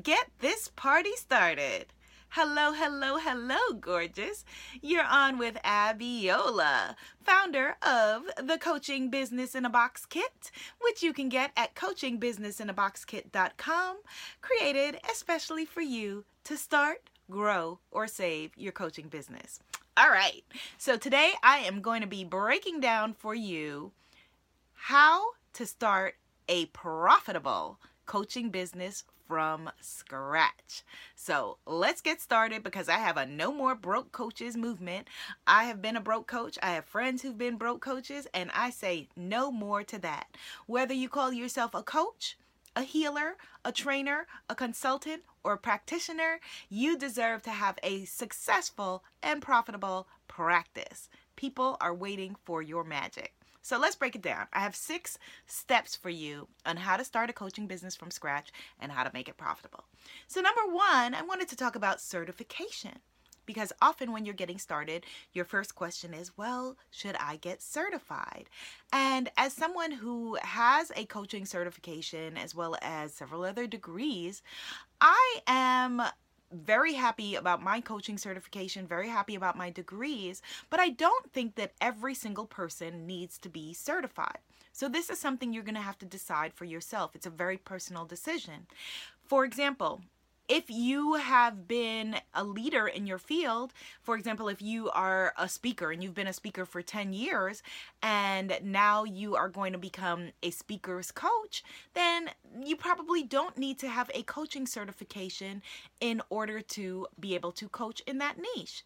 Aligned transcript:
get 0.00 0.30
this 0.40 0.68
party 0.68 1.12
started. 1.16 1.86
Hello, 2.30 2.72
hello, 2.72 3.18
hello, 3.18 3.58
gorgeous. 3.78 4.42
You're 4.80 5.04
on 5.04 5.36
with 5.36 5.56
Abiola, 5.64 6.94
founder 7.22 7.76
of 7.82 8.22
the 8.42 8.56
Coaching 8.56 9.10
Business 9.10 9.54
in 9.54 9.66
a 9.66 9.70
Box 9.70 10.06
Kit, 10.06 10.50
which 10.80 11.02
you 11.02 11.12
can 11.12 11.28
get 11.28 11.50
at 11.58 11.74
coachingbusinessinaboxkit.com, 11.74 13.96
created 14.40 14.98
especially 15.10 15.66
for 15.66 15.82
you 15.82 16.24
to 16.44 16.56
start, 16.56 17.10
grow, 17.30 17.80
or 17.90 18.06
save 18.06 18.52
your 18.56 18.72
coaching 18.72 19.08
business. 19.08 19.60
All 19.98 20.08
right, 20.08 20.42
so 20.78 20.96
today 20.96 21.32
I 21.42 21.58
am 21.58 21.82
going 21.82 22.00
to 22.00 22.06
be 22.06 22.24
breaking 22.24 22.80
down 22.80 23.12
for 23.12 23.34
you 23.34 23.92
how 24.72 25.32
to 25.52 25.66
start 25.66 26.14
a 26.48 26.64
profitable 26.66 27.78
coaching 28.06 28.50
business 28.50 29.04
from 29.26 29.70
scratch. 29.80 30.82
So 31.14 31.56
let's 31.66 32.02
get 32.02 32.20
started 32.20 32.62
because 32.62 32.88
I 32.88 32.98
have 32.98 33.16
a 33.16 33.24
no 33.24 33.52
more 33.52 33.74
broke 33.74 34.12
coaches 34.12 34.56
movement. 34.56 35.08
I 35.46 35.64
have 35.64 35.80
been 35.80 35.96
a 35.96 36.02
broke 36.02 36.26
coach. 36.26 36.58
I 36.62 36.72
have 36.72 36.84
friends 36.84 37.22
who've 37.22 37.38
been 37.38 37.56
broke 37.56 37.80
coaches, 37.80 38.26
and 38.34 38.50
I 38.54 38.70
say 38.70 39.08
no 39.16 39.50
more 39.50 39.84
to 39.84 39.98
that. 40.00 40.26
Whether 40.66 40.92
you 40.94 41.08
call 41.08 41.32
yourself 41.32 41.72
a 41.74 41.82
coach, 41.82 42.36
a 42.76 42.82
healer, 42.82 43.36
a 43.64 43.72
trainer, 43.72 44.26
a 44.50 44.54
consultant, 44.54 45.22
or 45.44 45.54
a 45.54 45.58
practitioner, 45.58 46.40
you 46.68 46.98
deserve 46.98 47.42
to 47.42 47.50
have 47.50 47.78
a 47.82 48.04
successful 48.04 49.02
and 49.22 49.40
profitable 49.40 50.08
practice. 50.28 51.08
People 51.36 51.76
are 51.80 51.94
waiting 51.94 52.36
for 52.44 52.62
your 52.62 52.84
magic. 52.84 53.34
So 53.62 53.78
let's 53.78 53.96
break 53.96 54.16
it 54.16 54.22
down. 54.22 54.46
I 54.52 54.60
have 54.60 54.74
six 54.74 55.18
steps 55.46 55.94
for 55.94 56.10
you 56.10 56.48
on 56.66 56.76
how 56.76 56.96
to 56.96 57.04
start 57.04 57.30
a 57.30 57.32
coaching 57.32 57.66
business 57.66 57.96
from 57.96 58.10
scratch 58.10 58.52
and 58.80 58.92
how 58.92 59.04
to 59.04 59.10
make 59.14 59.28
it 59.28 59.36
profitable. 59.36 59.84
So, 60.26 60.40
number 60.40 60.66
one, 60.66 61.14
I 61.14 61.22
wanted 61.22 61.48
to 61.48 61.56
talk 61.56 61.76
about 61.76 62.00
certification 62.00 62.98
because 63.46 63.72
often 63.80 64.12
when 64.12 64.24
you're 64.24 64.34
getting 64.34 64.58
started, 64.58 65.04
your 65.32 65.44
first 65.44 65.74
question 65.74 66.14
is, 66.14 66.36
well, 66.36 66.76
should 66.90 67.16
I 67.18 67.36
get 67.36 67.62
certified? 67.62 68.46
And 68.92 69.30
as 69.36 69.52
someone 69.52 69.92
who 69.92 70.38
has 70.42 70.92
a 70.96 71.06
coaching 71.06 71.44
certification 71.44 72.36
as 72.36 72.54
well 72.54 72.76
as 72.82 73.14
several 73.14 73.44
other 73.44 73.66
degrees, 73.66 74.42
I 75.00 75.40
am 75.46 76.02
very 76.52 76.94
happy 76.94 77.34
about 77.34 77.62
my 77.62 77.80
coaching 77.80 78.18
certification, 78.18 78.86
very 78.86 79.08
happy 79.08 79.34
about 79.34 79.56
my 79.56 79.70
degrees, 79.70 80.42
but 80.70 80.80
I 80.80 80.90
don't 80.90 81.32
think 81.32 81.54
that 81.56 81.72
every 81.80 82.14
single 82.14 82.46
person 82.46 83.06
needs 83.06 83.38
to 83.38 83.48
be 83.48 83.72
certified. 83.72 84.38
So, 84.72 84.88
this 84.88 85.10
is 85.10 85.18
something 85.18 85.52
you're 85.52 85.62
going 85.62 85.74
to 85.74 85.80
have 85.80 85.98
to 85.98 86.06
decide 86.06 86.54
for 86.54 86.64
yourself. 86.64 87.14
It's 87.14 87.26
a 87.26 87.30
very 87.30 87.58
personal 87.58 88.04
decision. 88.04 88.66
For 89.26 89.44
example, 89.44 90.02
if 90.48 90.68
you 90.68 91.14
have 91.14 91.66
been 91.68 92.16
a 92.34 92.44
leader 92.44 92.86
in 92.86 93.06
your 93.06 93.18
field, 93.18 93.72
for 94.02 94.16
example, 94.16 94.48
if 94.48 94.60
you 94.60 94.90
are 94.90 95.32
a 95.38 95.48
speaker 95.48 95.90
and 95.90 96.02
you've 96.02 96.14
been 96.14 96.26
a 96.26 96.32
speaker 96.32 96.64
for 96.64 96.82
10 96.82 97.12
years 97.12 97.62
and 98.02 98.58
now 98.62 99.04
you 99.04 99.34
are 99.36 99.48
going 99.48 99.72
to 99.72 99.78
become 99.78 100.32
a 100.42 100.50
speaker's 100.50 101.10
coach, 101.10 101.62
then 101.94 102.30
you 102.64 102.76
probably 102.76 103.22
don't 103.22 103.56
need 103.56 103.78
to 103.78 103.88
have 103.88 104.10
a 104.14 104.22
coaching 104.24 104.66
certification 104.66 105.62
in 106.00 106.20
order 106.28 106.60
to 106.60 107.06
be 107.18 107.34
able 107.34 107.52
to 107.52 107.68
coach 107.68 108.02
in 108.06 108.18
that 108.18 108.36
niche. 108.38 108.84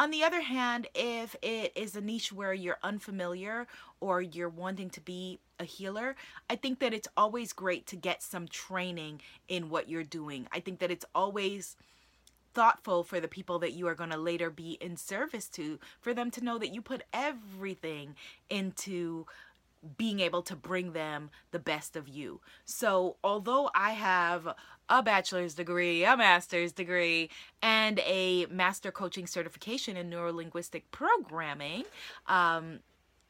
On 0.00 0.12
the 0.12 0.22
other 0.22 0.42
hand, 0.42 0.86
if 0.94 1.34
it 1.42 1.72
is 1.74 1.96
a 1.96 2.00
niche 2.00 2.32
where 2.32 2.54
you're 2.54 2.78
unfamiliar 2.84 3.66
or 4.00 4.22
you're 4.22 4.48
wanting 4.48 4.90
to 4.90 5.00
be 5.00 5.40
a 5.58 5.64
healer, 5.64 6.14
I 6.48 6.54
think 6.54 6.78
that 6.78 6.94
it's 6.94 7.08
always 7.16 7.52
great 7.52 7.84
to 7.88 7.96
get 7.96 8.22
some 8.22 8.46
training 8.46 9.20
in 9.48 9.70
what 9.70 9.88
you're 9.88 10.04
doing. 10.04 10.46
I 10.52 10.60
think 10.60 10.78
that 10.78 10.92
it's 10.92 11.04
always 11.16 11.74
thoughtful 12.54 13.02
for 13.02 13.18
the 13.18 13.26
people 13.26 13.58
that 13.58 13.72
you 13.72 13.88
are 13.88 13.94
going 13.96 14.10
to 14.10 14.16
later 14.16 14.50
be 14.50 14.78
in 14.80 14.96
service 14.96 15.48
to, 15.48 15.80
for 16.00 16.14
them 16.14 16.30
to 16.30 16.44
know 16.44 16.58
that 16.58 16.72
you 16.72 16.80
put 16.80 17.02
everything 17.12 18.14
into 18.48 19.26
being 19.96 20.20
able 20.20 20.42
to 20.42 20.56
bring 20.56 20.92
them 20.92 21.30
the 21.50 21.58
best 21.58 21.96
of 21.96 22.08
you. 22.08 22.40
So, 22.64 23.16
although 23.22 23.70
I 23.74 23.92
have 23.92 24.54
a 24.88 25.02
bachelor's 25.02 25.54
degree, 25.54 26.04
a 26.04 26.16
master's 26.16 26.72
degree, 26.72 27.30
and 27.62 27.98
a 28.00 28.46
master 28.46 28.90
coaching 28.90 29.26
certification 29.26 29.96
in 29.96 30.10
neurolinguistic 30.10 30.84
programming, 30.90 31.84
um, 32.26 32.80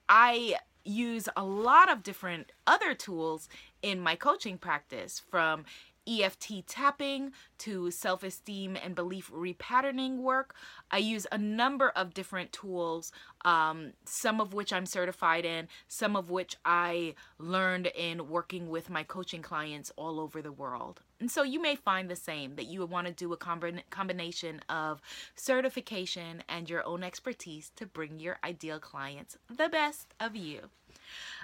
I 0.08 0.56
use 0.84 1.28
a 1.36 1.44
lot 1.44 1.90
of 1.90 2.02
different 2.02 2.52
other 2.66 2.94
tools 2.94 3.48
in 3.82 4.00
my 4.00 4.16
coaching 4.16 4.56
practice 4.56 5.20
from 5.30 5.64
EFT 6.08 6.66
tapping 6.66 7.32
to 7.58 7.90
self 7.90 8.22
esteem 8.22 8.76
and 8.82 8.94
belief 8.94 9.30
repatterning 9.30 10.18
work. 10.18 10.54
I 10.90 10.98
use 10.98 11.26
a 11.30 11.38
number 11.38 11.90
of 11.90 12.14
different 12.14 12.52
tools, 12.52 13.12
um, 13.44 13.92
some 14.04 14.40
of 14.40 14.54
which 14.54 14.72
I'm 14.72 14.86
certified 14.86 15.44
in, 15.44 15.68
some 15.88 16.16
of 16.16 16.30
which 16.30 16.56
I 16.64 17.14
learned 17.38 17.88
in 17.88 18.28
working 18.28 18.68
with 18.68 18.90
my 18.90 19.02
coaching 19.02 19.42
clients 19.42 19.92
all 19.96 20.18
over 20.20 20.40
the 20.40 20.52
world. 20.52 21.00
And 21.20 21.30
so 21.30 21.42
you 21.42 21.60
may 21.60 21.74
find 21.74 22.08
the 22.08 22.16
same 22.16 22.54
that 22.54 22.66
you 22.66 22.80
would 22.80 22.90
want 22.90 23.08
to 23.08 23.12
do 23.12 23.32
a 23.32 23.36
combination 23.36 24.60
of 24.68 25.00
certification 25.34 26.44
and 26.48 26.70
your 26.70 26.86
own 26.86 27.02
expertise 27.02 27.72
to 27.76 27.86
bring 27.86 28.20
your 28.20 28.38
ideal 28.44 28.78
clients 28.78 29.36
the 29.50 29.68
best 29.68 30.14
of 30.20 30.36
you. 30.36 30.70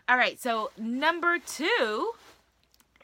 All 0.09 0.17
right, 0.17 0.41
so 0.41 0.71
number 0.77 1.39
two 1.39 2.13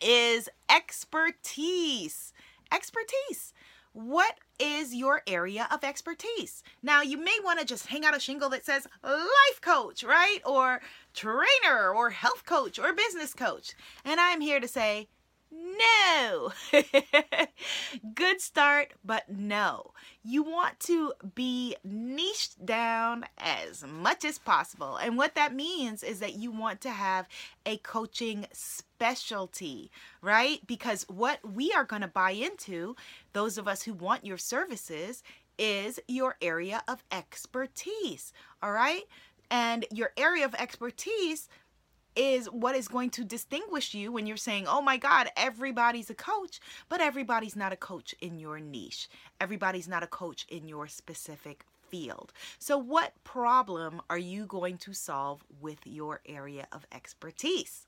is 0.01 0.49
expertise. 0.69 2.33
Expertise. 2.73 3.53
What 3.93 4.37
is 4.61 4.95
your 4.95 5.23
area 5.27 5.67
of 5.71 5.83
expertise? 5.83 6.63
Now, 6.83 7.03
you 7.03 7.17
may 7.19 7.37
want 7.43 7.59
to 7.59 7.67
just 7.67 7.87
hang 7.87 8.05
out 8.05 8.17
a 8.17 8.21
shingle 8.21 8.49
that 8.51 8.65
says 8.65 8.87
life 9.03 9.61
coach, 9.61 10.05
right? 10.05 10.39
Or 10.47 10.81
trainer, 11.13 11.93
or 11.93 12.11
health 12.11 12.47
coach, 12.47 12.79
or 12.79 12.93
business 12.93 13.35
coach. 13.35 13.75
And 14.05 14.21
I'm 14.21 14.41
here 14.41 14.61
to 14.61 14.69
say, 14.69 15.09
no. 15.53 16.53
Good 18.15 18.41
start, 18.41 18.93
but 19.05 19.29
no. 19.29 19.93
You 20.23 20.43
want 20.43 20.79
to 20.81 21.13
be 21.35 21.77
niched 21.85 22.65
down 22.65 23.25
as 23.39 23.85
much 23.85 24.25
as 24.25 24.39
possible. 24.39 24.97
And 24.97 25.17
what 25.17 25.35
that 25.35 25.55
means 25.55 26.03
is 26.03 26.21
that 26.21 26.37
you 26.37 26.51
want 26.51 26.81
to 26.83 26.91
have 26.91 27.27
a 27.67 27.79
coaching 27.79 28.47
specialty, 28.53 29.91
right? 30.23 30.61
Because 30.67 31.05
what 31.09 31.39
we 31.45 31.73
are 31.73 31.85
going 31.85 32.03
to 32.03 32.09
buy 32.09 32.31
into, 32.33 32.95
those 33.33 33.59
of 33.59 33.67
us 33.67 33.83
who 33.83 33.95
want 33.95 34.27
your 34.27 34.39
services, 34.39 35.23
is 35.59 36.01
your 36.09 36.37
area 36.41 36.83
of 36.89 37.05
expertise, 37.13 38.33
all 38.63 38.73
right? 38.73 39.03
And 39.51 39.85
your 39.91 40.13
area 40.17 40.45
of 40.45 40.55
expertise 40.55 41.49
is 42.17 42.47
what 42.47 42.75
is 42.75 42.89
going 42.89 43.11
to 43.11 43.25
distinguish 43.25 43.95
you 43.95 44.13
when 44.13 44.27
you're 44.27 44.37
saying, 44.37 44.67
oh 44.69 44.83
my 44.83 44.97
God, 44.97 45.29
everybody's 45.37 46.11
a 46.11 46.15
coach, 46.15 46.61
but 46.89 47.01
everybody's 47.01 47.57
not 47.57 47.73
a 47.73 47.77
coach 47.77 48.15
in 48.21 48.39
your 48.39 48.59
niche. 48.59 49.09
Everybody's 49.41 49.89
not 49.89 50.03
a 50.03 50.09
coach 50.09 50.47
in 50.49 50.69
your 50.69 50.89
specific 50.89 51.65
field. 51.89 52.33
So, 52.59 52.79
what 52.79 53.13
problem 53.25 54.01
are 54.09 54.19
you 54.19 54.47
going 54.47 54.79
to 54.79 54.93
solve 54.93 55.45
with 55.61 55.87
your 55.87 56.21
area 56.27 56.67
of 56.73 56.87
expertise? 56.93 57.87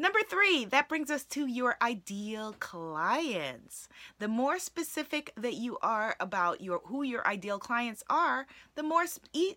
Number 0.00 0.20
three, 0.26 0.64
that 0.64 0.88
brings 0.88 1.10
us 1.10 1.24
to 1.24 1.44
your 1.44 1.76
ideal 1.82 2.54
clients. 2.58 3.86
The 4.18 4.28
more 4.28 4.58
specific 4.58 5.30
that 5.36 5.56
you 5.56 5.76
are 5.82 6.16
about 6.18 6.62
your 6.62 6.80
who 6.86 7.02
your 7.02 7.26
ideal 7.28 7.58
clients 7.58 8.02
are, 8.08 8.46
the 8.76 8.82
more 8.82 9.04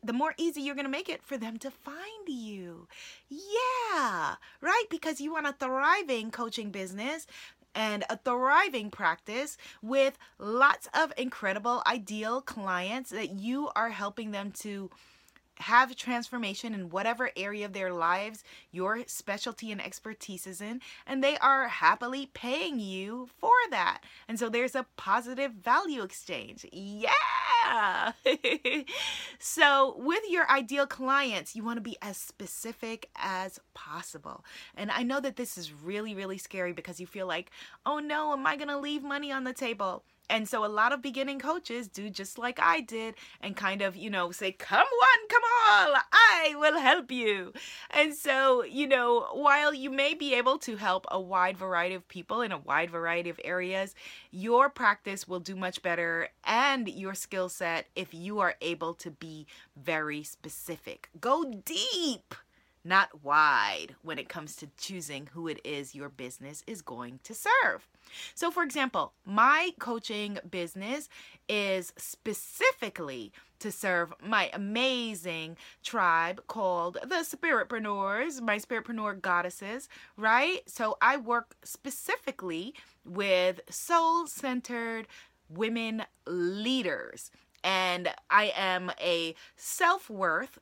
the 0.04 0.12
more 0.12 0.34
easy 0.38 0.60
you're 0.60 0.76
going 0.76 0.84
to 0.84 0.92
make 0.92 1.08
it 1.08 1.24
for 1.24 1.38
them 1.38 1.58
to 1.60 1.72
find 1.72 2.28
you. 2.28 2.90
Yeah, 3.30 4.36
right? 4.60 4.84
Because 4.90 5.22
you 5.22 5.32
want 5.32 5.48
a 5.48 5.54
thriving 5.54 6.30
coaching 6.30 6.72
business 6.72 7.26
and 7.74 8.04
a 8.10 8.18
thriving 8.18 8.92
practice 8.92 9.58
with 9.82 10.18
lots 10.40 10.90
of 10.94 11.14
incredible 11.18 11.82
ideal 11.88 12.42
clients 12.42 13.12
that 13.12 13.32
you 13.32 13.70
are 13.78 13.92
helping 13.92 14.32
them 14.32 14.52
to 14.52 14.90
have 15.58 15.96
transformation 15.96 16.74
in 16.74 16.90
whatever 16.90 17.30
area 17.36 17.66
of 17.66 17.74
their 17.74 17.94
lives 17.94 18.44
your 18.72 19.04
specialty 19.08 19.72
and 19.72 19.82
expertise 19.82 20.48
is 20.48 20.62
in, 20.62 20.82
and 21.06 21.24
they 21.24 21.38
are 21.38 21.68
happily 21.68 22.30
paying 22.34 22.80
you 22.80 23.30
for 23.38 23.52
that. 23.70 24.02
And 24.28 24.40
so 24.40 24.50
there's 24.50 24.76
a 24.76 24.86
positive 24.98 25.52
value 25.52 26.04
exchange. 26.04 26.66
Yeah! 26.72 28.12
So, 29.40 29.96
with 29.98 30.24
your 30.30 30.50
ideal 30.50 30.88
clients, 30.88 31.56
you 31.56 31.64
want 31.64 31.78
to 31.78 31.82
be 31.82 31.98
as 32.02 32.18
specific 32.18 33.10
as 33.16 33.60
possible. 33.74 34.46
And 34.76 34.90
I 34.90 35.04
know 35.04 35.20
that 35.20 35.36
this 35.36 35.58
is 35.58 35.74
really, 35.74 36.16
really 36.16 36.38
scary 36.38 36.72
because 36.72 37.00
you 37.00 37.08
feel 37.08 37.28
like, 37.28 37.52
oh 37.86 38.00
no, 38.00 38.32
am 38.32 38.48
I 38.48 38.56
going 38.56 38.70
to 38.70 38.78
leave 38.78 39.04
money 39.04 39.32
on 39.32 39.44
the 39.44 39.54
table? 39.54 40.04
And 40.30 40.48
so 40.48 40.66
a 40.66 40.68
lot 40.68 40.94
of 40.94 41.02
beginning 41.02 41.40
coaches 41.40 41.88
do 41.88 42.10
just 42.10 42.38
like 42.38 42.60
I 42.62 42.82
did 42.82 43.16
and 43.42 43.56
kind 43.56 43.82
of, 43.82 43.96
you 43.96 44.10
know, 44.10 44.32
say, 44.32 44.52
come 44.52 44.80
one, 44.80 45.28
come 45.30 45.42
all, 45.70 45.96
I 46.12 46.56
will 46.58 46.80
help 46.80 47.12
you. 47.12 47.54
And 47.92 48.16
so, 48.16 48.64
you 48.64 48.88
know, 48.88 49.28
while 49.34 49.74
you 49.74 49.90
may 49.90 50.14
be 50.14 50.34
able 50.34 50.58
to 50.60 50.78
help 50.78 51.06
a 51.12 51.20
wide 51.20 51.58
variety 51.58 51.96
of 51.96 52.08
people 52.08 52.42
in 52.42 52.52
a 52.52 52.58
wide 52.58 52.90
variety 52.90 53.30
of 53.30 53.40
areas, 53.44 53.96
your 54.32 54.70
practice 54.70 55.28
will 55.28 55.40
do 55.40 55.56
much 55.56 55.82
better 55.82 56.30
and 56.46 56.88
your 56.88 57.14
skill 57.14 57.50
set 57.50 57.88
if 57.96 58.14
you 58.14 58.40
are 58.40 58.56
able 58.62 58.94
to 58.96 59.12
be 59.12 59.46
very 59.76 60.24
specific. 60.24 61.10
Go 61.20 61.44
deep 61.66 62.34
not 62.84 63.24
wide 63.24 63.96
when 64.02 64.20
it 64.20 64.30
comes 64.30 64.56
to 64.58 64.68
choosing 64.78 65.30
who 65.34 65.48
it 65.48 65.60
is 65.64 65.96
your 65.96 66.10
business 66.10 66.64
is 66.68 66.82
going 66.82 67.20
to 67.24 67.34
serve. 67.34 67.88
So, 68.36 68.52
for 68.52 68.64
example, 68.64 69.14
my 69.26 69.72
coaching 69.80 70.38
business 70.50 71.10
is 71.48 71.94
specifically 71.98 73.32
to 73.60 73.72
serve 73.72 74.14
my 74.22 74.50
amazing 74.54 75.58
tribe 75.84 76.42
called 76.48 76.98
the 77.02 77.24
Spiritpreneurs, 77.24 78.42
my 78.42 78.58
Spiritpreneur 78.58 79.22
goddesses, 79.22 79.88
right? 80.18 80.62
So, 80.68 80.98
I 81.02 81.18
work 81.18 81.56
specifically 81.64 82.74
with 83.06 83.62
soul 83.70 84.28
centered 84.28 85.08
women 85.50 86.04
leaders. 86.26 87.32
And 87.64 88.10
I 88.30 88.52
am 88.56 88.92
a 89.00 89.36
self 89.56 90.10
worth 90.10 90.60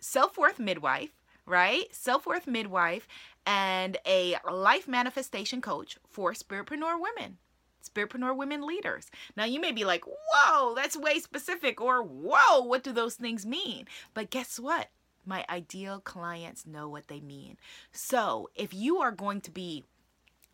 self 0.00 0.38
worth 0.38 0.58
midwife 0.58 1.10
right? 1.50 1.94
Self 1.94 2.26
worth 2.26 2.46
midwife 2.46 3.06
and 3.44 3.98
a 4.06 4.36
life 4.50 4.86
manifestation 4.86 5.60
coach 5.60 5.98
for 6.08 6.32
spiritpreneur 6.32 6.98
women. 7.00 7.38
Spiritpreneur 7.84 8.36
women 8.36 8.66
leaders. 8.66 9.10
Now, 9.36 9.44
you 9.44 9.60
may 9.60 9.72
be 9.72 9.84
like, 9.84 10.04
whoa, 10.06 10.74
that's 10.74 10.96
way 10.96 11.18
specific, 11.18 11.80
or 11.80 12.02
whoa, 12.02 12.60
what 12.60 12.84
do 12.84 12.92
those 12.92 13.14
things 13.14 13.44
mean? 13.44 13.86
But 14.14 14.30
guess 14.30 14.60
what? 14.60 14.90
My 15.26 15.44
ideal 15.48 16.00
clients 16.00 16.66
know 16.66 16.88
what 16.88 17.08
they 17.08 17.20
mean. 17.20 17.56
So, 17.90 18.48
if 18.54 18.72
you 18.72 18.98
are 18.98 19.10
going 19.10 19.40
to 19.42 19.50
be 19.50 19.84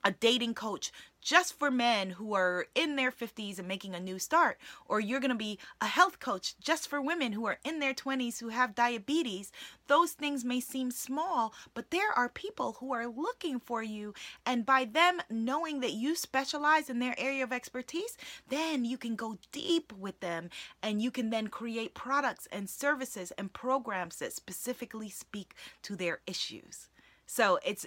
a 0.04 0.12
dating 0.12 0.54
coach 0.54 0.92
just 1.26 1.58
for 1.58 1.72
men 1.72 2.10
who 2.10 2.34
are 2.34 2.66
in 2.76 2.94
their 2.94 3.10
50s 3.10 3.58
and 3.58 3.66
making 3.66 3.96
a 3.96 4.00
new 4.00 4.16
start, 4.16 4.58
or 4.86 5.00
you're 5.00 5.18
going 5.18 5.28
to 5.28 5.34
be 5.34 5.58
a 5.80 5.86
health 5.86 6.20
coach 6.20 6.54
just 6.60 6.86
for 6.86 7.02
women 7.02 7.32
who 7.32 7.46
are 7.46 7.58
in 7.64 7.80
their 7.80 7.92
20s 7.92 8.38
who 8.38 8.50
have 8.50 8.76
diabetes, 8.76 9.50
those 9.88 10.12
things 10.12 10.44
may 10.44 10.60
seem 10.60 10.92
small, 10.92 11.52
but 11.74 11.90
there 11.90 12.12
are 12.12 12.28
people 12.28 12.76
who 12.78 12.92
are 12.92 13.08
looking 13.08 13.58
for 13.58 13.82
you. 13.82 14.14
And 14.46 14.64
by 14.64 14.84
them 14.84 15.20
knowing 15.28 15.80
that 15.80 15.94
you 15.94 16.14
specialize 16.14 16.88
in 16.88 17.00
their 17.00 17.18
area 17.18 17.42
of 17.42 17.52
expertise, 17.52 18.16
then 18.48 18.84
you 18.84 18.96
can 18.96 19.16
go 19.16 19.36
deep 19.50 19.92
with 19.92 20.20
them 20.20 20.48
and 20.80 21.02
you 21.02 21.10
can 21.10 21.30
then 21.30 21.48
create 21.48 21.92
products 21.92 22.46
and 22.52 22.70
services 22.70 23.32
and 23.36 23.52
programs 23.52 24.18
that 24.18 24.32
specifically 24.32 25.10
speak 25.10 25.54
to 25.82 25.96
their 25.96 26.20
issues. 26.28 26.88
So 27.26 27.58
it's 27.64 27.84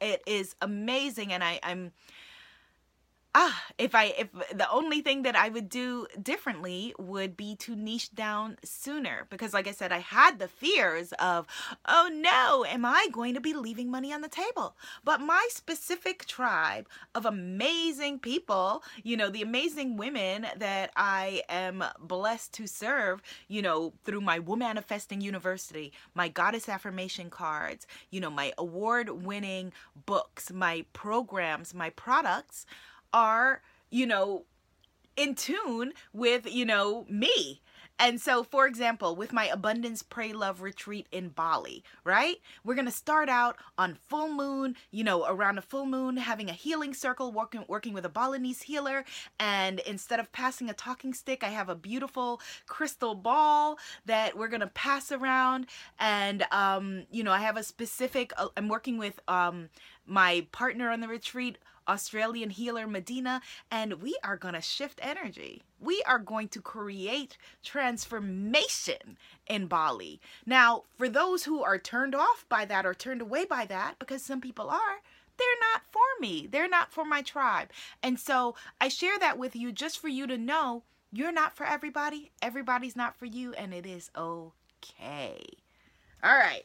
it, 0.00 0.22
is 0.26 0.56
amazing, 0.60 1.32
and 1.32 1.44
I 1.44 1.60
I'm 1.62 1.92
ah 3.34 3.62
if 3.78 3.94
i 3.94 4.06
if 4.18 4.28
the 4.52 4.70
only 4.70 5.00
thing 5.00 5.22
that 5.22 5.36
i 5.36 5.48
would 5.48 5.68
do 5.68 6.06
differently 6.22 6.94
would 6.98 7.36
be 7.36 7.54
to 7.56 7.76
niche 7.76 8.14
down 8.14 8.56
sooner 8.64 9.26
because 9.30 9.52
like 9.52 9.68
i 9.68 9.72
said 9.72 9.92
i 9.92 9.98
had 9.98 10.38
the 10.38 10.48
fears 10.48 11.12
of 11.18 11.46
oh 11.86 12.10
no 12.12 12.64
am 12.68 12.84
i 12.84 13.08
going 13.12 13.34
to 13.34 13.40
be 13.40 13.52
leaving 13.52 13.90
money 13.90 14.12
on 14.12 14.20
the 14.20 14.28
table? 14.28 14.76
But 15.04 15.20
my 15.20 15.46
specific 15.50 16.26
tribe 16.26 16.88
of 17.14 17.26
amazing 17.26 18.18
people 18.18 18.82
you 19.02 19.16
know 19.16 19.28
the 19.30 19.42
amazing 19.42 19.96
women 19.96 20.46
that 20.56 20.90
i 20.96 21.42
am 21.48 21.84
blessed 22.00 22.52
to 22.54 22.66
serve 22.66 23.22
you 23.48 23.62
know 23.62 23.92
through 24.04 24.20
my 24.20 24.38
woman 24.38 24.64
manifesting 24.64 25.20
university 25.20 25.92
my 26.14 26.26
goddess 26.26 26.70
affirmation 26.70 27.28
cards 27.28 27.86
you 28.10 28.18
know 28.18 28.30
my 28.30 28.50
award 28.56 29.10
winning 29.10 29.72
books 30.06 30.50
my 30.50 30.84
programs 30.94 31.74
my 31.74 31.90
products 31.90 32.64
are, 33.14 33.62
you 33.90 34.06
know, 34.06 34.44
in 35.16 35.34
tune 35.34 35.92
with, 36.12 36.52
you 36.52 36.66
know, 36.66 37.06
me. 37.08 37.62
And 37.96 38.20
so, 38.20 38.42
for 38.42 38.66
example, 38.66 39.14
with 39.14 39.32
my 39.32 39.46
Abundance 39.46 40.02
Pray 40.02 40.32
Love 40.32 40.62
retreat 40.62 41.06
in 41.12 41.28
Bali, 41.28 41.84
right? 42.02 42.38
We're 42.64 42.74
going 42.74 42.86
to 42.86 42.90
start 42.90 43.28
out 43.28 43.56
on 43.78 43.94
full 44.08 44.28
moon, 44.28 44.74
you 44.90 45.04
know, 45.04 45.24
around 45.26 45.58
a 45.58 45.62
full 45.62 45.86
moon, 45.86 46.16
having 46.16 46.50
a 46.50 46.54
healing 46.54 46.92
circle, 46.92 47.30
working 47.30 47.64
working 47.68 47.92
with 47.92 48.04
a 48.04 48.08
Balinese 48.08 48.62
healer, 48.62 49.04
and 49.38 49.78
instead 49.80 50.18
of 50.18 50.32
passing 50.32 50.68
a 50.68 50.74
talking 50.74 51.14
stick, 51.14 51.44
I 51.44 51.50
have 51.50 51.68
a 51.68 51.76
beautiful 51.76 52.40
crystal 52.66 53.14
ball 53.14 53.78
that 54.06 54.36
we're 54.36 54.48
going 54.48 54.60
to 54.60 54.66
pass 54.66 55.12
around 55.12 55.66
and 56.00 56.44
um, 56.50 57.04
you 57.12 57.22
know, 57.22 57.32
I 57.32 57.38
have 57.38 57.56
a 57.56 57.62
specific 57.62 58.32
uh, 58.36 58.48
I'm 58.56 58.68
working 58.68 58.98
with 58.98 59.20
um 59.28 59.68
my 60.06 60.46
partner 60.50 60.90
on 60.90 61.00
the 61.00 61.08
retreat 61.08 61.58
Australian 61.88 62.50
healer 62.50 62.86
Medina, 62.86 63.40
and 63.70 64.02
we 64.02 64.16
are 64.22 64.36
going 64.36 64.54
to 64.54 64.60
shift 64.60 65.00
energy. 65.02 65.62
We 65.80 66.02
are 66.06 66.18
going 66.18 66.48
to 66.48 66.60
create 66.60 67.36
transformation 67.62 69.18
in 69.46 69.66
Bali. 69.66 70.20
Now, 70.46 70.84
for 70.96 71.08
those 71.08 71.44
who 71.44 71.62
are 71.62 71.78
turned 71.78 72.14
off 72.14 72.46
by 72.48 72.64
that 72.66 72.86
or 72.86 72.94
turned 72.94 73.22
away 73.22 73.44
by 73.44 73.66
that, 73.66 73.98
because 73.98 74.22
some 74.22 74.40
people 74.40 74.70
are, 74.70 75.00
they're 75.36 75.46
not 75.72 75.82
for 75.90 76.00
me. 76.20 76.46
They're 76.50 76.68
not 76.68 76.92
for 76.92 77.04
my 77.04 77.22
tribe. 77.22 77.70
And 78.02 78.18
so 78.18 78.54
I 78.80 78.88
share 78.88 79.18
that 79.18 79.38
with 79.38 79.56
you 79.56 79.72
just 79.72 79.98
for 79.98 80.08
you 80.08 80.26
to 80.26 80.38
know 80.38 80.84
you're 81.12 81.32
not 81.32 81.56
for 81.56 81.64
everybody. 81.64 82.30
Everybody's 82.42 82.96
not 82.96 83.16
for 83.16 83.26
you, 83.26 83.52
and 83.54 83.72
it 83.72 83.86
is 83.86 84.10
okay. 84.16 85.38
All 86.22 86.36
right. 86.36 86.64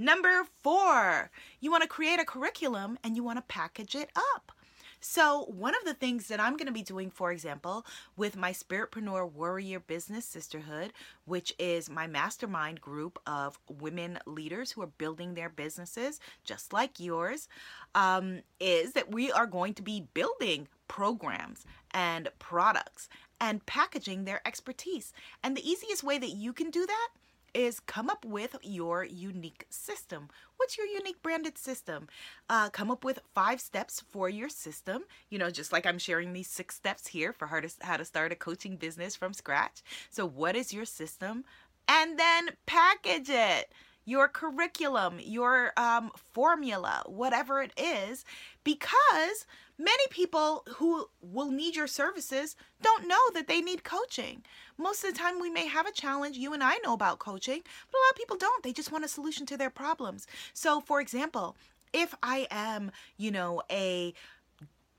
Number 0.00 0.44
four, 0.62 1.28
you 1.60 1.72
want 1.72 1.82
to 1.82 1.88
create 1.88 2.20
a 2.20 2.24
curriculum 2.24 2.98
and 3.02 3.16
you 3.16 3.24
want 3.24 3.38
to 3.38 3.42
package 3.42 3.96
it 3.96 4.10
up. 4.34 4.52
So, 5.00 5.44
one 5.56 5.74
of 5.76 5.84
the 5.84 5.94
things 5.94 6.26
that 6.28 6.40
I'm 6.40 6.56
going 6.56 6.66
to 6.66 6.72
be 6.72 6.82
doing, 6.82 7.10
for 7.10 7.30
example, 7.30 7.84
with 8.16 8.36
my 8.36 8.52
Spiritpreneur 8.52 9.30
Warrior 9.30 9.80
Business 9.80 10.24
Sisterhood, 10.24 10.92
which 11.24 11.52
is 11.58 11.90
my 11.90 12.06
mastermind 12.06 12.80
group 12.80 13.18
of 13.26 13.58
women 13.68 14.18
leaders 14.26 14.72
who 14.72 14.82
are 14.82 14.88
building 14.88 15.34
their 15.34 15.48
businesses 15.48 16.20
just 16.44 16.72
like 16.72 16.98
yours, 16.98 17.48
um, 17.94 18.40
is 18.58 18.92
that 18.92 19.12
we 19.12 19.30
are 19.30 19.46
going 19.46 19.74
to 19.74 19.82
be 19.82 20.06
building 20.14 20.66
programs 20.88 21.64
and 21.92 22.28
products 22.38 23.08
and 23.40 23.66
packaging 23.66 24.24
their 24.24 24.40
expertise. 24.46 25.12
And 25.44 25.56
the 25.56 25.68
easiest 25.68 26.02
way 26.02 26.18
that 26.18 26.30
you 26.30 26.52
can 26.52 26.70
do 26.70 26.86
that 26.86 27.08
is 27.54 27.80
come 27.80 28.10
up 28.10 28.24
with 28.24 28.56
your 28.62 29.04
unique 29.04 29.66
system. 29.70 30.28
What's 30.56 30.76
your 30.76 30.86
unique 30.86 31.22
branded 31.22 31.58
system? 31.58 32.08
Uh, 32.48 32.70
come 32.70 32.90
up 32.90 33.04
with 33.04 33.20
five 33.34 33.60
steps 33.60 34.00
for 34.00 34.28
your 34.28 34.48
system. 34.48 35.04
You 35.30 35.38
know, 35.38 35.50
just 35.50 35.72
like 35.72 35.86
I'm 35.86 35.98
sharing 35.98 36.32
these 36.32 36.48
six 36.48 36.74
steps 36.74 37.08
here 37.08 37.32
for 37.32 37.46
how 37.46 37.60
to, 37.60 37.70
how 37.80 37.96
to 37.96 38.04
start 38.04 38.32
a 38.32 38.36
coaching 38.36 38.76
business 38.76 39.16
from 39.16 39.32
scratch. 39.32 39.82
So, 40.10 40.26
what 40.26 40.56
is 40.56 40.72
your 40.72 40.84
system? 40.84 41.44
And 41.86 42.18
then 42.18 42.50
package 42.66 43.30
it 43.30 43.72
your 44.08 44.26
curriculum, 44.26 45.20
your 45.22 45.72
um, 45.76 46.10
formula, 46.32 47.02
whatever 47.04 47.60
it 47.60 47.72
is, 47.76 48.24
because 48.64 49.44
many 49.78 50.04
people 50.10 50.64
who 50.76 51.08
will 51.22 51.50
need 51.50 51.76
your 51.76 51.86
services 51.86 52.56
don't 52.82 53.06
know 53.06 53.30
that 53.34 53.46
they 53.46 53.60
need 53.60 53.84
coaching. 53.84 54.42
Most 54.76 55.04
of 55.04 55.12
the 55.12 55.18
time, 55.18 55.40
we 55.40 55.50
may 55.50 55.66
have 55.66 55.86
a 55.86 55.92
challenge. 55.92 56.36
You 56.36 56.52
and 56.52 56.62
I 56.62 56.78
know 56.78 56.92
about 56.92 57.18
coaching, 57.18 57.62
but 57.62 57.98
a 57.98 58.02
lot 58.06 58.12
of 58.12 58.16
people 58.16 58.36
don't. 58.36 58.62
They 58.62 58.72
just 58.72 58.92
want 58.92 59.04
a 59.04 59.08
solution 59.08 59.46
to 59.46 59.56
their 59.56 59.70
problems. 59.70 60.26
So, 60.52 60.80
for 60.80 61.00
example, 61.00 61.56
if 61.92 62.14
I 62.22 62.46
am, 62.50 62.90
you 63.16 63.30
know, 63.30 63.62
a 63.70 64.14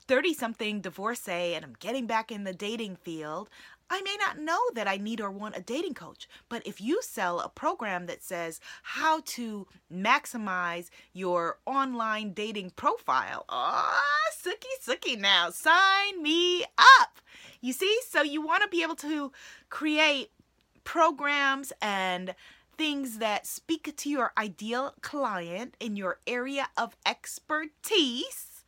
30 0.06 0.34
something 0.34 0.80
divorcee 0.80 1.54
and 1.54 1.64
I'm 1.64 1.76
getting 1.78 2.06
back 2.06 2.32
in 2.32 2.44
the 2.44 2.52
dating 2.52 2.96
field, 2.96 3.48
I 3.90 4.00
may 4.02 4.16
not 4.18 4.38
know 4.38 4.60
that 4.74 4.86
I 4.86 4.96
need 4.96 5.20
or 5.20 5.32
want 5.32 5.56
a 5.56 5.60
dating 5.60 5.94
coach, 5.94 6.28
but 6.48 6.64
if 6.64 6.80
you 6.80 7.02
sell 7.02 7.40
a 7.40 7.48
program 7.48 8.06
that 8.06 8.22
says 8.22 8.60
how 8.84 9.20
to 9.26 9.66
maximize 9.92 10.90
your 11.12 11.58
online 11.66 12.32
dating 12.32 12.70
profile, 12.70 13.44
ah, 13.48 14.00
oh, 14.00 14.30
sookie 14.32 14.88
sookie 14.88 15.18
now, 15.18 15.50
sign 15.50 16.22
me 16.22 16.62
up. 16.62 17.18
You 17.60 17.72
see, 17.72 17.98
so 18.08 18.22
you 18.22 18.40
want 18.40 18.62
to 18.62 18.68
be 18.68 18.82
able 18.82 18.96
to 18.96 19.32
create 19.68 20.30
programs 20.84 21.72
and 21.82 22.34
things 22.78 23.18
that 23.18 23.46
speak 23.46 23.94
to 23.94 24.08
your 24.08 24.32
ideal 24.38 24.94
client 25.02 25.76
in 25.80 25.96
your 25.96 26.18
area 26.26 26.68
of 26.76 26.96
expertise 27.04 28.64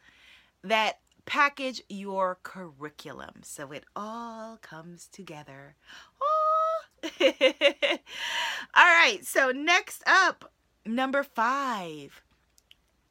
that 0.62 0.99
package 1.26 1.83
your 1.88 2.38
curriculum 2.43 3.43
so 3.43 3.73
it 3.73 3.85
all 3.95 4.57
comes 4.59 5.09
together. 5.09 5.76
Oh. 6.21 6.83
all 7.21 8.85
right, 8.85 9.21
so 9.23 9.50
next 9.50 10.02
up, 10.07 10.52
number 10.87 11.23
five. 11.23 12.23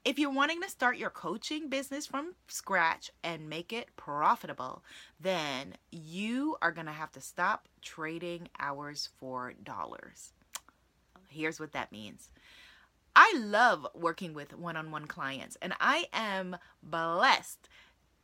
If 0.04 0.18
you're 0.18 0.34
wanting 0.34 0.62
to 0.62 0.70
start 0.70 0.98
your 0.98 1.12
coaching 1.12 1.70
business 1.70 2.08
from 2.08 2.34
scratch 2.48 3.12
and 3.24 3.50
make 3.50 3.72
it 3.72 3.96
profitable, 3.98 4.84
then 5.20 5.76
you 5.92 6.58
are 6.62 6.72
going 6.72 6.88
to 6.88 6.92
have 6.92 7.12
to 7.12 7.22
stop 7.22 7.68
trading 7.82 8.50
hours 8.60 9.10
for 9.20 9.54
dollars. 9.64 10.34
Here's 11.28 11.60
what 11.60 11.74
that 11.74 11.92
means. 11.92 12.30
I 13.16 13.34
love 13.38 13.86
working 13.94 14.34
with 14.34 14.58
one 14.58 14.78
on 14.78 14.90
one 14.90 15.06
clients, 15.06 15.58
and 15.62 15.74
I 15.80 16.06
am 16.14 16.58
blessed 16.82 17.70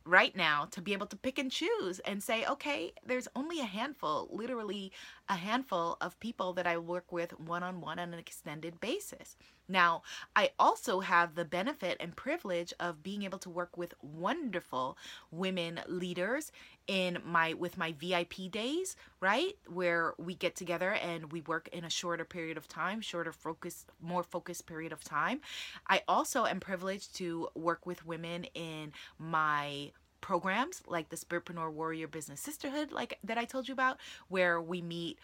right 0.08 0.34
now 0.34 0.66
to 0.70 0.80
be 0.80 0.92
able 0.92 1.06
to 1.06 1.16
pick 1.16 1.38
and 1.38 1.50
choose 1.50 1.98
and 2.00 2.22
say, 2.22 2.44
okay, 2.46 2.92
there's 3.04 3.28
only 3.36 3.60
a 3.60 3.64
handful, 3.64 4.28
literally 4.32 4.92
a 5.28 5.34
handful 5.34 5.96
of 6.00 6.18
people 6.20 6.52
that 6.54 6.66
I 6.66 6.78
work 6.78 7.12
with 7.12 7.38
one 7.38 7.62
on 7.62 7.80
one 7.80 7.98
on 7.98 8.12
an 8.12 8.18
extended 8.18 8.80
basis. 8.80 9.36
Now, 9.68 10.02
I 10.34 10.50
also 10.58 11.00
have 11.00 11.34
the 11.34 11.44
benefit 11.44 11.98
and 12.00 12.16
privilege 12.16 12.72
of 12.80 13.02
being 13.02 13.22
able 13.22 13.38
to 13.40 13.50
work 13.50 13.76
with 13.76 13.94
wonderful 14.02 14.96
women 15.30 15.80
leaders 15.86 16.50
in 16.86 17.18
my 17.24 17.52
with 17.52 17.76
my 17.76 17.92
VIP 17.92 18.50
days, 18.50 18.96
right? 19.20 19.52
Where 19.66 20.14
we 20.18 20.34
get 20.34 20.56
together 20.56 20.92
and 20.92 21.30
we 21.30 21.42
work 21.42 21.68
in 21.68 21.84
a 21.84 21.90
shorter 21.90 22.24
period 22.24 22.56
of 22.56 22.66
time, 22.66 23.00
shorter 23.02 23.32
focus, 23.32 23.84
more 24.00 24.22
focused 24.22 24.66
period 24.66 24.92
of 24.92 25.04
time. 25.04 25.40
I 25.86 26.02
also 26.08 26.46
am 26.46 26.60
privileged 26.60 27.14
to 27.16 27.48
work 27.54 27.84
with 27.84 28.06
women 28.06 28.44
in 28.54 28.92
my 29.18 29.92
programs 30.20 30.82
like 30.86 31.10
the 31.10 31.16
Spiritpreneur 31.16 31.72
Warrior 31.72 32.08
Business 32.08 32.40
Sisterhood, 32.40 32.90
like 32.90 33.18
that 33.22 33.38
I 33.38 33.44
told 33.44 33.68
you 33.68 33.74
about, 33.74 33.98
where 34.28 34.60
we 34.60 34.82
meet 34.82 35.18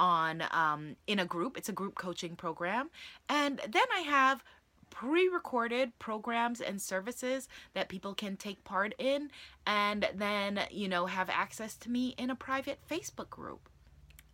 on 0.00 0.42
um, 0.50 0.96
in 1.06 1.20
a 1.20 1.24
group. 1.24 1.56
It's 1.56 1.68
a 1.68 1.72
group 1.72 1.94
coaching 1.94 2.34
program, 2.34 2.90
and 3.28 3.60
then 3.68 3.84
I 3.94 4.00
have 4.00 4.42
pre-recorded 4.90 5.96
programs 6.00 6.60
and 6.60 6.82
services 6.82 7.48
that 7.74 7.88
people 7.88 8.12
can 8.12 8.36
take 8.36 8.64
part 8.64 8.92
in 8.98 9.30
and 9.66 10.08
then 10.14 10.60
you 10.70 10.88
know 10.88 11.06
have 11.06 11.30
access 11.30 11.76
to 11.76 11.88
me 11.88 12.14
in 12.18 12.28
a 12.28 12.34
private 12.34 12.80
facebook 12.90 13.30
group 13.30 13.69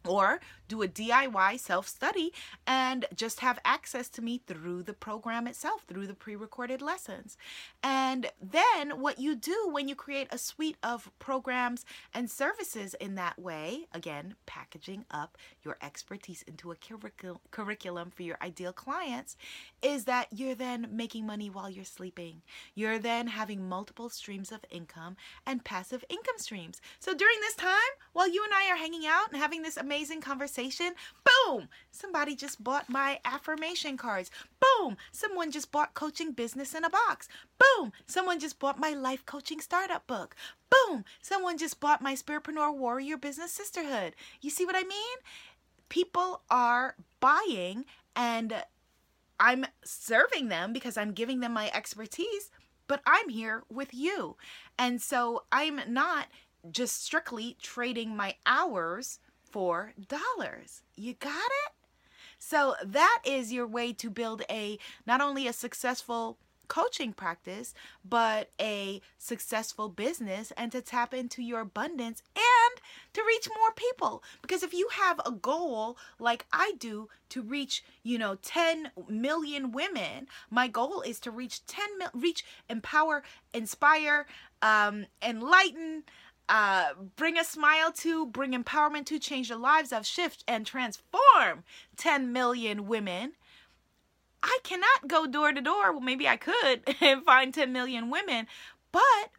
or 0.08 0.40
do 0.68 0.82
a 0.82 0.88
DIY 0.88 1.58
self 1.60 1.86
study 1.86 2.32
and 2.66 3.06
just 3.14 3.40
have 3.40 3.58
access 3.64 4.08
to 4.10 4.22
me 4.22 4.40
through 4.46 4.82
the 4.82 4.92
program 4.92 5.46
itself, 5.46 5.84
through 5.86 6.06
the 6.06 6.14
pre 6.14 6.36
recorded 6.36 6.82
lessons. 6.82 7.36
And 7.82 8.30
then 8.40 9.00
what 9.00 9.18
you 9.18 9.34
do 9.34 9.68
when 9.70 9.88
you 9.88 9.94
create 9.94 10.28
a 10.30 10.38
suite 10.38 10.76
of 10.82 11.10
programs 11.18 11.84
and 12.12 12.30
services 12.30 12.94
in 12.94 13.14
that 13.16 13.38
way, 13.38 13.86
again, 13.92 14.34
packaging 14.46 15.04
up 15.10 15.38
your 15.62 15.76
expertise 15.82 16.42
into 16.42 16.72
a 16.72 16.76
curricul- 16.76 17.40
curriculum 17.50 18.10
for 18.10 18.22
your 18.22 18.38
ideal 18.42 18.72
clients, 18.72 19.36
is 19.82 20.04
that 20.04 20.28
you're 20.30 20.54
then 20.54 20.88
making 20.90 21.26
money 21.26 21.50
while 21.50 21.70
you're 21.70 21.84
sleeping. 21.84 22.42
You're 22.74 22.98
then 22.98 23.28
having 23.28 23.68
multiple 23.68 24.08
streams 24.08 24.50
of 24.50 24.60
income 24.70 25.16
and 25.46 25.64
passive 25.64 26.04
income 26.08 26.38
streams. 26.38 26.80
So 26.98 27.14
during 27.14 27.40
this 27.40 27.54
time, 27.54 27.76
while 28.12 28.28
you 28.28 28.42
and 28.44 28.52
I 28.52 28.72
are 28.72 28.76
hanging 28.76 29.06
out 29.06 29.30
and 29.32 29.40
having 29.40 29.62
this 29.62 29.76
amazing 29.76 29.95
amazing 29.96 30.20
conversation. 30.20 30.92
Boom! 31.24 31.68
Somebody 31.90 32.36
just 32.36 32.62
bought 32.62 32.90
my 32.90 33.18
affirmation 33.24 33.96
cards. 33.96 34.30
Boom! 34.60 34.98
Someone 35.10 35.50
just 35.50 35.72
bought 35.72 35.94
Coaching 35.94 36.32
Business 36.32 36.74
in 36.74 36.84
a 36.84 36.90
Box. 36.90 37.28
Boom! 37.58 37.92
Someone 38.06 38.38
just 38.38 38.58
bought 38.58 38.78
my 38.78 38.90
Life 38.90 39.24
Coaching 39.24 39.58
Startup 39.58 40.06
book. 40.06 40.36
Boom! 40.68 41.02
Someone 41.22 41.56
just 41.56 41.80
bought 41.80 42.02
my 42.02 42.14
Spiritpreneur 42.14 42.76
Warrior 42.76 43.16
Business 43.16 43.52
Sisterhood. 43.52 44.14
You 44.42 44.50
see 44.50 44.66
what 44.66 44.76
I 44.76 44.82
mean? 44.82 45.16
People 45.88 46.42
are 46.50 46.96
buying 47.20 47.86
and 48.14 48.52
I'm 49.40 49.64
serving 49.82 50.48
them 50.48 50.74
because 50.74 50.98
I'm 50.98 51.12
giving 51.12 51.40
them 51.40 51.54
my 51.54 51.70
expertise, 51.72 52.50
but 52.86 53.00
I'm 53.06 53.30
here 53.30 53.62
with 53.70 53.94
you. 53.94 54.36
And 54.78 55.00
so 55.00 55.44
I'm 55.50 55.80
not 55.88 56.26
just 56.70 57.02
strictly 57.02 57.56
trading 57.62 58.14
my 58.14 58.34
hours 58.44 59.20
for 59.56 59.94
dollars. 60.06 60.82
You 60.96 61.14
got 61.14 61.30
it? 61.32 61.72
So 62.38 62.74
that 62.84 63.22
is 63.24 63.54
your 63.54 63.66
way 63.66 63.94
to 63.94 64.10
build 64.10 64.42
a 64.50 64.78
not 65.06 65.22
only 65.22 65.48
a 65.48 65.54
successful 65.54 66.36
coaching 66.68 67.14
practice, 67.14 67.72
but 68.04 68.50
a 68.60 69.00
successful 69.16 69.88
business 69.88 70.52
and 70.58 70.70
to 70.72 70.82
tap 70.82 71.14
into 71.14 71.42
your 71.42 71.60
abundance 71.60 72.22
and 72.34 72.82
to 73.14 73.22
reach 73.26 73.48
more 73.48 73.72
people. 73.74 74.22
Because 74.42 74.62
if 74.62 74.74
you 74.74 74.88
have 74.92 75.22
a 75.24 75.30
goal 75.30 75.96
like 76.18 76.44
I 76.52 76.74
do 76.78 77.08
to 77.30 77.40
reach, 77.40 77.82
you 78.02 78.18
know, 78.18 78.34
10 78.42 78.90
million 79.08 79.72
women, 79.72 80.26
my 80.50 80.68
goal 80.68 81.00
is 81.00 81.18
to 81.20 81.30
reach 81.30 81.64
10 81.64 81.96
mil- 81.96 82.10
reach 82.12 82.44
empower, 82.68 83.22
inspire, 83.54 84.26
um 84.60 85.06
enlighten, 85.22 86.02
uh, 86.48 86.90
bring 87.16 87.36
a 87.38 87.44
smile 87.44 87.92
to, 87.92 88.26
bring 88.26 88.52
empowerment 88.52 89.06
to, 89.06 89.18
change 89.18 89.48
the 89.48 89.56
lives 89.56 89.92
of, 89.92 90.06
shift 90.06 90.44
and 90.46 90.64
transform 90.66 91.64
10 91.96 92.32
million 92.32 92.86
women. 92.86 93.32
I 94.42 94.58
cannot 94.62 95.08
go 95.08 95.26
door 95.26 95.52
to 95.52 95.60
door. 95.60 95.92
Well, 95.92 96.00
maybe 96.00 96.28
I 96.28 96.36
could 96.36 96.82
and 97.00 97.24
find 97.24 97.52
10 97.52 97.72
million 97.72 98.10
women, 98.10 98.46
but 98.92 99.30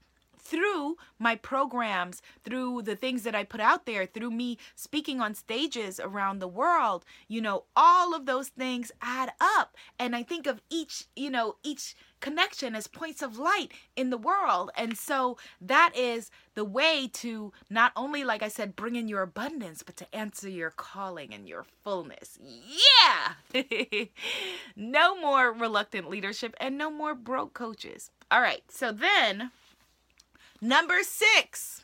through 0.47 0.95
my 1.19 1.35
programs, 1.35 2.21
through 2.43 2.81
the 2.83 2.95
things 2.95 3.23
that 3.23 3.35
I 3.35 3.43
put 3.43 3.59
out 3.59 3.85
there, 3.85 4.05
through 4.05 4.31
me 4.31 4.57
speaking 4.75 5.19
on 5.19 5.35
stages 5.35 5.99
around 5.99 6.39
the 6.39 6.47
world, 6.47 7.03
you 7.27 7.41
know, 7.41 7.65
all 7.75 8.15
of 8.15 8.25
those 8.25 8.47
things 8.47 8.91
add 9.01 9.31
up. 9.41 9.75
And 9.99 10.15
I 10.15 10.23
think 10.23 10.47
of 10.47 10.61
each, 10.69 11.05
you 11.15 11.29
know, 11.29 11.57
each 11.63 11.95
connection 12.21 12.75
as 12.75 12.87
points 12.87 13.21
of 13.21 13.37
light 13.37 13.71
in 13.95 14.09
the 14.09 14.17
world. 14.17 14.71
And 14.75 14.97
so 14.97 15.37
that 15.59 15.91
is 15.95 16.31
the 16.55 16.63
way 16.65 17.09
to 17.13 17.51
not 17.69 17.91
only, 17.95 18.23
like 18.23 18.41
I 18.41 18.47
said, 18.47 18.75
bring 18.75 18.95
in 18.95 19.07
your 19.09 19.21
abundance, 19.21 19.83
but 19.83 19.97
to 19.97 20.15
answer 20.15 20.49
your 20.49 20.71
calling 20.71 21.33
and 21.33 21.47
your 21.47 21.65
fullness. 21.83 22.39
Yeah! 22.41 23.63
no 24.75 25.19
more 25.19 25.51
reluctant 25.51 26.09
leadership 26.09 26.55
and 26.59 26.77
no 26.77 26.89
more 26.89 27.13
broke 27.13 27.53
coaches. 27.53 28.11
All 28.31 28.41
right, 28.41 28.63
so 28.69 28.91
then 28.91 29.51
Number 30.61 31.03
six, 31.03 31.83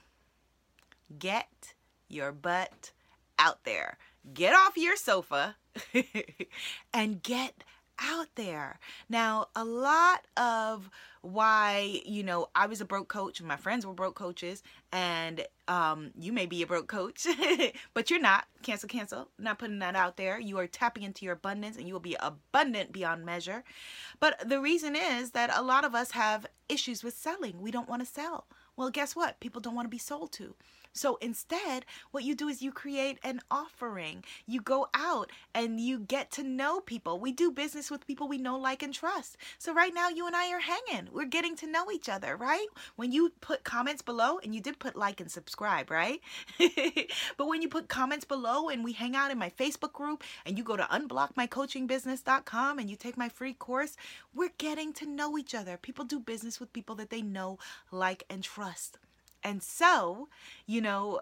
get 1.20 1.74
your 2.08 2.32
butt 2.32 2.92
out 3.38 3.64
there. 3.66 3.98
Get 4.34 4.54
off 4.54 4.78
your 4.78 4.96
sofa 4.96 5.58
and 6.94 7.22
get 7.22 7.64
out 8.00 8.30
there. 8.36 8.80
Now, 9.10 9.48
a 9.56 9.64
lot 9.64 10.26
of 10.38 10.90
why, 11.22 12.02
you 12.06 12.24
know, 12.24 12.48
I 12.56 12.66
was 12.66 12.82
a 12.82 12.86
broke 12.86 13.08
coach, 13.08 13.40
and 13.40 13.48
my 13.48 13.56
friends 13.56 13.86
were 13.86 13.94
broke 13.94 14.16
coaches, 14.16 14.64
and 14.92 15.46
um, 15.68 16.12
you 16.20 16.34
may 16.34 16.46
be 16.46 16.62
a 16.62 16.68
broke 16.68 16.88
coach, 16.88 17.26
but 17.94 18.10
you're 18.10 18.20
not. 18.20 18.46
Cancel, 18.62 18.90
cancel. 18.90 19.30
Not 19.40 19.60
putting 19.60 19.80
that 19.80 19.96
out 19.96 20.18
there. 20.18 20.40
You 20.40 20.58
are 20.60 20.68
tapping 20.68 21.04
into 21.04 21.26
your 21.26 21.34
abundance 21.34 21.78
and 21.78 21.88
you 21.88 21.94
will 21.94 22.02
be 22.02 22.18
abundant 22.20 22.92
beyond 22.92 23.26
measure. 23.26 23.64
But 24.20 24.48
the 24.48 24.60
reason 24.60 24.96
is 24.96 25.32
that 25.32 25.52
a 25.56 25.62
lot 25.62 25.86
of 25.86 25.96
us 25.96 26.12
have 26.12 26.46
issues 26.68 27.04
with 27.04 27.14
selling. 27.16 27.62
We 27.62 27.72
don't 27.72 27.90
want 27.90 28.02
to 28.02 28.06
sell. 28.06 28.48
Well, 28.76 28.90
guess 28.90 29.16
what? 29.16 29.40
People 29.40 29.62
don't 29.62 29.76
want 29.76 29.86
to 29.86 29.90
be 29.90 29.98
sold 29.98 30.32
to. 30.34 30.56
So 30.94 31.16
instead, 31.18 31.86
what 32.12 32.24
you 32.24 32.36
do 32.36 32.48
is 32.48 32.62
you 32.62 32.72
create 32.72 33.18
an 33.24 33.42
offering. 33.50 34.24
You 34.46 34.62
go 34.62 34.88
out 34.94 35.32
and 35.56 35.80
you 35.80 36.00
get 36.00 36.30
to 36.34 36.44
know 36.44 36.80
people. 36.80 37.20
We 37.20 37.32
do 37.32 37.52
business 37.52 37.90
with 37.90 38.06
people 38.06 38.28
we 38.28 38.38
know, 38.38 38.58
like, 38.58 38.84
and 38.84 38.94
trust. 38.94 39.38
So 39.58 39.74
right 39.74 39.94
now, 39.94 40.10
you 40.10 40.28
and 40.28 40.36
I 40.36 40.52
are 40.54 40.60
hanging. 40.60 41.10
We're 41.12 41.26
getting 41.26 41.56
to 41.58 41.68
know 41.68 41.90
each 41.92 42.10
other, 42.10 42.38
right? 42.38 42.68
When 42.96 43.12
you 43.12 43.32
put 43.42 43.64
comments 43.64 44.04
below, 44.04 44.38
and 44.44 44.54
you 44.54 44.62
did 44.62 44.78
put 44.78 44.96
like 44.96 45.20
and 45.20 45.32
subscribe, 45.32 45.90
right? 45.90 46.22
but 47.38 47.48
when 47.48 47.64
you 47.64 47.70
put 47.70 47.88
comments 47.90 48.26
below 48.26 48.70
and 48.70 48.84
we 48.84 48.94
hang 48.94 49.16
out 49.16 49.32
in 49.32 49.40
my 49.40 49.50
Facebook 49.50 49.94
group 49.94 50.24
and 50.46 50.58
you 50.58 50.64
go 50.64 50.78
to 50.78 50.84
unblockmycoachingbusiness.com 50.84 52.78
and 52.78 52.90
you 52.90 52.96
take 52.96 53.18
my 53.18 53.30
free 53.30 53.54
course, 53.54 53.98
we're 54.36 54.54
getting 54.60 54.94
to 54.94 55.08
know 55.08 55.38
each 55.40 55.56
other. 55.56 55.78
People 55.78 56.06
do 56.06 56.20
business 56.20 56.60
with 56.60 56.72
people 56.72 56.96
that 56.96 57.10
they 57.10 57.24
know, 57.24 57.58
like, 57.92 58.24
and 58.30 58.44
trust. 58.44 58.63
And 59.44 59.62
so, 59.62 60.30
you 60.66 60.82
know, 60.82 61.20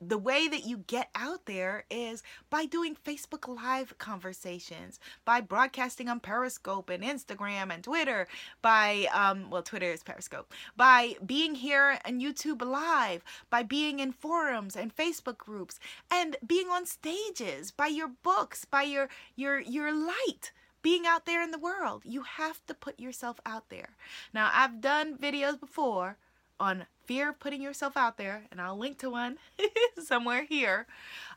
the 0.00 0.18
way 0.18 0.48
that 0.48 0.64
you 0.64 0.78
get 0.86 1.10
out 1.14 1.44
there 1.44 1.84
is 1.90 2.22
by 2.48 2.64
doing 2.64 2.96
Facebook 2.96 3.46
Live 3.54 3.98
conversations, 3.98 4.98
by 5.26 5.42
broadcasting 5.42 6.08
on 6.08 6.20
Periscope 6.20 6.88
and 6.88 7.04
Instagram 7.04 7.72
and 7.72 7.84
Twitter, 7.84 8.26
by, 8.62 9.06
um, 9.12 9.50
well, 9.50 9.62
Twitter 9.62 9.92
is 9.92 10.02
Periscope, 10.02 10.52
by 10.76 11.16
being 11.24 11.54
here 11.54 11.98
on 12.06 12.20
YouTube 12.20 12.64
Live, 12.64 13.22
by 13.50 13.62
being 13.62 14.00
in 14.00 14.12
forums 14.12 14.74
and 14.74 14.96
Facebook 14.96 15.36
groups, 15.36 15.78
and 16.10 16.36
being 16.46 16.68
on 16.68 16.86
stages, 16.86 17.70
by 17.70 17.86
your 17.86 18.08
books, 18.08 18.64
by 18.64 18.82
your 18.82 19.08
your 19.36 19.60
your 19.60 19.92
light 19.92 20.52
being 20.82 21.06
out 21.06 21.26
there 21.26 21.42
in 21.42 21.50
the 21.50 21.58
world. 21.58 22.02
You 22.06 22.22
have 22.22 22.64
to 22.66 22.72
put 22.72 22.98
yourself 22.98 23.38
out 23.44 23.68
there. 23.68 23.90
Now, 24.32 24.50
I've 24.50 24.80
done 24.80 25.18
videos 25.18 25.60
before 25.60 26.16
on 26.60 26.86
fear 27.04 27.30
of 27.30 27.40
putting 27.40 27.62
yourself 27.62 27.96
out 27.96 28.18
there, 28.18 28.44
and 28.52 28.60
I'll 28.60 28.78
link 28.78 28.98
to 28.98 29.10
one 29.10 29.38
somewhere 30.04 30.44
here, 30.44 30.86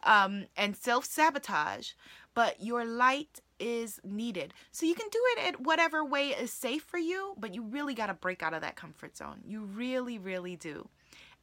um, 0.04 0.46
and 0.56 0.76
self 0.76 1.06
sabotage, 1.06 1.94
but 2.36 2.62
your 2.62 2.86
light 2.86 3.42
is 3.60 4.00
needed. 4.04 4.54
So 4.72 4.86
you 4.86 4.94
can 4.94 5.08
do 5.10 5.20
it 5.38 5.48
at 5.48 5.62
whatever 5.62 6.04
way 6.04 6.30
is 6.30 6.52
safe 6.52 6.84
for 6.84 6.98
you, 6.98 7.34
but 7.40 7.56
you 7.56 7.64
really 7.64 7.94
got 7.94 8.08
to 8.08 8.14
break 8.14 8.44
out 8.44 8.54
of 8.54 8.62
that 8.62 8.76
comfort 8.76 9.18
zone. 9.18 9.40
You 9.46 9.62
really, 9.62 10.20
really 10.20 10.56
do. 10.56 10.90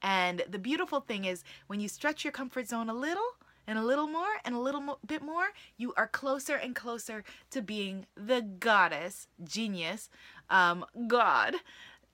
And 0.03 0.43
the 0.49 0.59
beautiful 0.59 1.01
thing 1.01 1.25
is 1.25 1.43
when 1.67 1.81
you 1.81 1.89
stretch 1.89 2.25
your 2.25 2.33
comfort 2.33 2.69
zone 2.69 2.89
a 2.89 2.95
little, 2.95 3.27
and 3.71 3.79
a 3.79 3.85
little 3.85 4.09
more 4.09 4.41
and 4.45 4.55
a 4.55 4.59
little 4.59 4.81
mo- 4.81 4.99
bit 5.07 5.23
more, 5.23 5.51
you 5.77 5.95
are 5.97 6.09
closer 6.09 6.57
and 6.57 6.75
closer 6.75 7.23
to 7.53 7.63
being 7.63 8.05
the 8.17 8.41
goddess, 8.41 9.29
genius, 9.45 10.11
um, 10.49 10.85
God, 11.07 11.55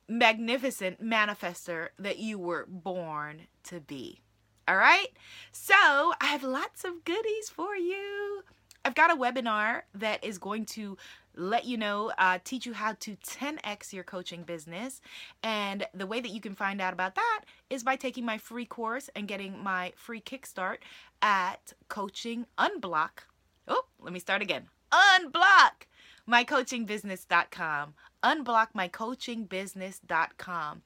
magnificent 0.08 1.02
manifester 1.02 1.88
that 1.98 2.18
you 2.18 2.38
were 2.38 2.66
born 2.68 3.42
to 3.64 3.80
be. 3.80 4.20
All 4.68 4.76
right? 4.76 5.08
So, 5.52 5.74
I 5.74 6.26
have 6.26 6.42
lots 6.42 6.84
of 6.84 7.04
goodies 7.04 7.48
for 7.48 7.76
you. 7.76 8.42
I've 8.84 8.94
got 8.94 9.10
a 9.10 9.16
webinar 9.16 9.82
that 9.94 10.24
is 10.24 10.38
going 10.38 10.64
to 10.66 10.96
let 11.34 11.64
you 11.64 11.76
know, 11.76 12.12
uh, 12.18 12.38
teach 12.44 12.66
you 12.66 12.72
how 12.72 12.92
to 13.00 13.16
10x 13.16 13.92
your 13.92 14.04
coaching 14.04 14.42
business. 14.42 15.00
And 15.42 15.86
the 15.92 16.06
way 16.06 16.20
that 16.20 16.30
you 16.30 16.40
can 16.40 16.54
find 16.54 16.80
out 16.80 16.92
about 16.92 17.14
that 17.16 17.42
is 17.68 17.82
by 17.82 17.96
taking 17.96 18.24
my 18.24 18.38
free 18.38 18.64
course 18.64 19.10
and 19.14 19.28
getting 19.28 19.62
my 19.62 19.92
free 19.96 20.20
kickstart 20.20 20.78
at 21.20 21.72
Coaching 21.88 22.46
Unblock. 22.58 23.26
Oh, 23.68 23.86
let 24.00 24.12
me 24.12 24.20
start 24.20 24.40
again. 24.40 24.68
Unblock 24.92 25.86
mycoachingbusiness.com. 26.28 27.94
Unblock 28.22 28.68
mycoachingbusiness.com. 28.76 30.82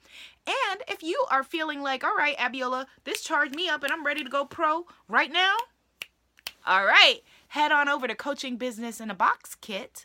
And 0.47 0.83
if 0.89 1.03
you 1.03 1.25
are 1.31 1.43
feeling 1.43 1.83
like, 1.83 2.05
all 2.05 2.17
right, 2.17 2.37
Abiola, 2.37 2.87
this 3.05 3.23
charged 3.23 3.55
me 3.55 3.69
up 3.69 3.83
and 3.83 3.93
I'm 3.93 4.05
ready 4.05 4.25
to 4.25 4.31
go 4.31 4.45
pro 4.45 4.87
right 5.09 5.33
now, 5.33 5.57
all 6.67 6.85
right, 6.85 7.21
head 7.49 7.73
on 7.73 7.89
over 7.89 8.07
to 8.07 8.15
Coaching 8.15 8.57
Business 8.57 9.01
in 9.01 9.11
a 9.11 9.15
Box 9.15 9.55
Kit 9.55 10.05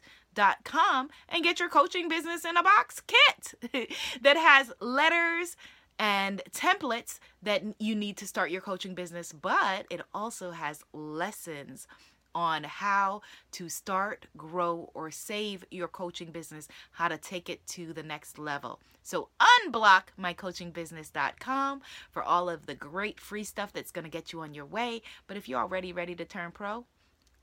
com 0.64 1.10
and 1.30 1.44
get 1.44 1.60
your 1.60 1.70
coaching 1.70 2.10
business 2.10 2.46
in 2.46 2.58
a 2.58 2.64
box 2.64 3.02
kit 3.08 3.90
that 4.22 4.38
has 4.38 4.72
letters 4.80 5.56
and 5.98 6.42
templates 6.52 7.20
that 7.42 7.64
you 7.80 7.96
need 7.96 8.18
to 8.18 8.28
start 8.28 8.52
your 8.52 8.62
coaching 8.62 8.96
business, 8.96 9.32
but 9.32 9.86
it 9.90 10.02
also 10.14 10.52
has 10.52 10.84
lessons 10.94 11.88
on 12.36 12.66
how 12.66 13.22
to 13.54 13.70
start, 13.70 14.28
grow, 14.38 14.92
or 14.94 15.10
save 15.10 15.66
your 15.72 15.88
coaching 15.88 16.32
business, 16.32 16.68
how 16.92 17.08
to 17.08 17.18
take 17.18 17.50
it 17.50 17.66
to 17.68 17.94
the 17.94 18.04
next 18.04 18.38
level. 18.38 18.80
So, 19.02 19.30
unblock 19.40 20.10
mycoachingbusiness.com 20.20 21.82
for 22.12 22.22
all 22.22 22.50
of 22.50 22.66
the 22.66 22.76
great 22.76 23.20
free 23.20 23.44
stuff 23.44 23.74
that's 23.74 23.92
going 23.92 24.06
to 24.06 24.12
get 24.12 24.34
you 24.34 24.42
on 24.42 24.54
your 24.54 24.66
way. 24.66 25.02
But 25.28 25.38
if 25.38 25.48
you're 25.48 25.62
already 25.62 25.94
ready 25.94 26.16
to 26.16 26.26
turn 26.26 26.52
pro, 26.52 26.86